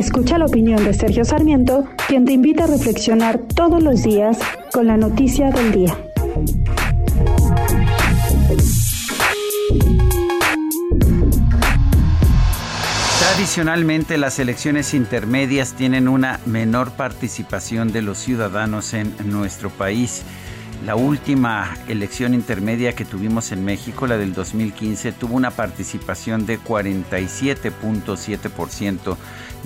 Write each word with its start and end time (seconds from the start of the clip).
Escucha 0.00 0.38
la 0.38 0.46
opinión 0.46 0.82
de 0.82 0.94
Sergio 0.94 1.26
Sarmiento, 1.26 1.84
quien 2.08 2.24
te 2.24 2.32
invita 2.32 2.64
a 2.64 2.66
reflexionar 2.66 3.38
todos 3.38 3.82
los 3.82 4.02
días 4.02 4.38
con 4.72 4.86
la 4.86 4.96
noticia 4.96 5.50
del 5.50 5.72
día. 5.72 5.94
Tradicionalmente 13.18 14.16
las 14.16 14.38
elecciones 14.38 14.94
intermedias 14.94 15.74
tienen 15.74 16.08
una 16.08 16.40
menor 16.46 16.92
participación 16.92 17.92
de 17.92 18.00
los 18.00 18.16
ciudadanos 18.16 18.94
en 18.94 19.14
nuestro 19.26 19.68
país. 19.68 20.22
La 20.84 20.96
última 20.96 21.76
elección 21.88 22.32
intermedia 22.32 22.94
que 22.94 23.04
tuvimos 23.04 23.52
en 23.52 23.66
México, 23.66 24.06
la 24.06 24.16
del 24.16 24.32
2015, 24.32 25.12
tuvo 25.12 25.36
una 25.36 25.50
participación 25.50 26.46
de 26.46 26.58
47.7% 26.58 29.16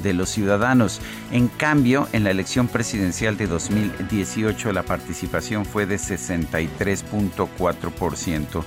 de 0.03 0.13
los 0.13 0.29
ciudadanos. 0.29 1.01
En 1.31 1.47
cambio, 1.47 2.09
en 2.13 2.25
la 2.25 2.33
elección 2.33 2.67
presidencial 2.67 3.37
de 3.37 3.47
2018 3.47 4.73
la 4.73 4.83
participación 4.83 5.65
fue 5.65 5.87
de 5.87 5.95
63.4%. 5.97 8.65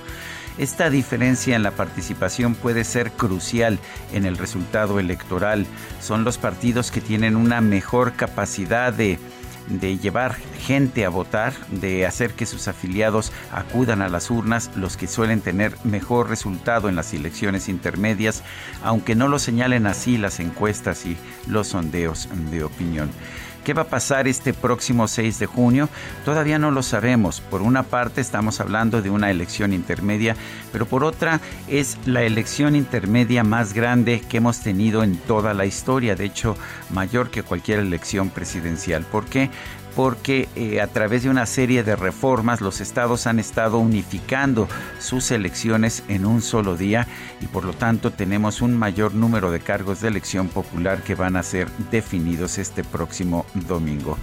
Esta 0.56 0.88
diferencia 0.90 1.54
en 1.54 1.62
la 1.62 1.72
participación 1.72 2.54
puede 2.54 2.84
ser 2.84 3.12
crucial 3.12 3.78
en 4.12 4.24
el 4.24 4.38
resultado 4.38 4.98
electoral. 4.98 5.66
Son 6.00 6.24
los 6.24 6.38
partidos 6.38 6.90
que 6.90 7.02
tienen 7.02 7.36
una 7.36 7.60
mejor 7.60 8.14
capacidad 8.14 8.92
de 8.92 9.18
de 9.68 9.98
llevar 9.98 10.34
gente 10.34 11.04
a 11.04 11.08
votar, 11.08 11.52
de 11.68 12.06
hacer 12.06 12.32
que 12.32 12.46
sus 12.46 12.68
afiliados 12.68 13.32
acudan 13.52 14.02
a 14.02 14.08
las 14.08 14.30
urnas, 14.30 14.70
los 14.76 14.96
que 14.96 15.06
suelen 15.06 15.40
tener 15.40 15.74
mejor 15.84 16.28
resultado 16.28 16.88
en 16.88 16.96
las 16.96 17.12
elecciones 17.14 17.68
intermedias, 17.68 18.42
aunque 18.82 19.14
no 19.14 19.28
lo 19.28 19.38
señalen 19.38 19.86
así 19.86 20.18
las 20.18 20.40
encuestas 20.40 21.06
y 21.06 21.16
los 21.46 21.68
sondeos 21.68 22.28
de 22.50 22.64
opinión. 22.64 23.10
¿Qué 23.64 23.74
va 23.74 23.82
a 23.82 23.88
pasar 23.88 24.28
este 24.28 24.54
próximo 24.54 25.08
6 25.08 25.38
de 25.38 25.46
junio? 25.46 25.88
Todavía 26.24 26.58
no 26.58 26.70
lo 26.70 26.82
sabemos. 26.82 27.40
Por 27.40 27.62
una 27.62 27.82
parte 27.82 28.20
estamos 28.20 28.60
hablando 28.60 29.02
de 29.02 29.10
una 29.10 29.30
elección 29.30 29.72
intermedia, 29.72 30.36
pero 30.72 30.86
por 30.86 31.04
otra 31.04 31.40
es 31.68 31.98
la 32.06 32.22
elección 32.22 32.76
intermedia 32.76 33.44
más 33.44 33.74
grande 33.74 34.22
que 34.28 34.38
hemos 34.38 34.60
tenido 34.60 35.02
en 35.02 35.16
toda 35.16 35.52
la 35.54 35.66
historia, 35.66 36.16
de 36.16 36.24
hecho 36.24 36.56
mayor 36.90 37.30
que 37.30 37.42
cualquier 37.42 37.80
elección 37.80 38.30
presidencial. 38.30 39.04
¿Por 39.04 39.26
qué? 39.26 39.50
Porque 39.98 40.48
eh, 40.54 40.80
a 40.80 40.86
través 40.86 41.24
de 41.24 41.28
una 41.28 41.44
serie 41.44 41.82
de 41.82 41.96
reformas 41.96 42.60
los 42.60 42.80
estados 42.80 43.26
han 43.26 43.40
estado 43.40 43.78
unificando 43.78 44.68
sus 45.00 45.32
elecciones 45.32 46.04
en 46.06 46.24
un 46.24 46.40
solo 46.40 46.76
día 46.76 47.08
y 47.40 47.46
por 47.46 47.64
lo 47.64 47.72
tanto 47.72 48.12
tenemos 48.12 48.62
un 48.62 48.76
mayor 48.76 49.12
número 49.16 49.50
de 49.50 49.58
cargos 49.58 50.00
de 50.00 50.06
elección 50.06 50.46
popular 50.46 51.02
que 51.02 51.16
van 51.16 51.34
a 51.34 51.42
ser 51.42 51.68
definidos 51.90 52.58
este 52.58 52.84
próximo 52.84 53.44
domingo. 53.66 54.16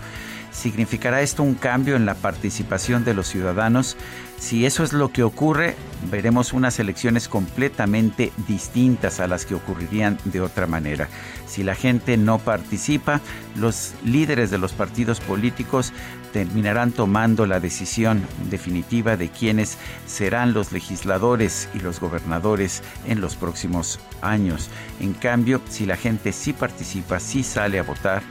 ¿Significará 0.55 1.21
esto 1.21 1.43
un 1.43 1.55
cambio 1.55 1.97
en 1.97 2.05
la 2.05 2.15
participación 2.15 3.03
de 3.03 3.13
los 3.13 3.27
ciudadanos? 3.27 3.97
Si 4.39 4.65
eso 4.65 4.83
es 4.83 4.93
lo 4.93 5.11
que 5.11 5.21
ocurre, 5.21 5.75
veremos 6.09 6.53
unas 6.53 6.79
elecciones 6.79 7.27
completamente 7.27 8.31
distintas 8.47 9.19
a 9.19 9.27
las 9.27 9.45
que 9.45 9.53
ocurrirían 9.53 10.17
de 10.23 10.39
otra 10.39 10.65
manera. 10.65 11.09
Si 11.45 11.61
la 11.61 11.75
gente 11.75 12.15
no 12.15 12.39
participa, 12.39 13.19
los 13.55 13.93
líderes 14.05 14.49
de 14.49 14.57
los 14.57 14.71
partidos 14.71 15.19
políticos 15.19 15.91
terminarán 16.31 16.93
tomando 16.93 17.45
la 17.45 17.59
decisión 17.59 18.25
definitiva 18.49 19.17
de 19.17 19.29
quiénes 19.29 19.77
serán 20.07 20.53
los 20.53 20.71
legisladores 20.71 21.67
y 21.73 21.79
los 21.79 21.99
gobernadores 21.99 22.81
en 23.07 23.19
los 23.19 23.35
próximos 23.35 23.99
años. 24.21 24.69
En 25.01 25.13
cambio, 25.13 25.61
si 25.69 25.85
la 25.85 25.97
gente 25.97 26.31
sí 26.31 26.53
participa, 26.53 27.19
sí 27.19 27.43
sale 27.43 27.77
a 27.77 27.83
votar, 27.83 28.23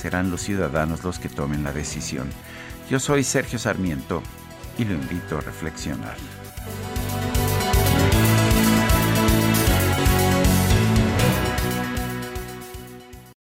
serán 0.00 0.30
los 0.30 0.40
ciudadanos 0.40 1.04
los 1.04 1.18
que 1.18 1.28
tomen 1.28 1.62
la 1.62 1.72
decisión. 1.72 2.30
Yo 2.88 2.98
soy 2.98 3.22
Sergio 3.22 3.58
Sarmiento 3.58 4.22
y 4.78 4.84
lo 4.86 4.94
invito 4.94 5.36
a 5.36 5.42
reflexionar. 5.42 6.16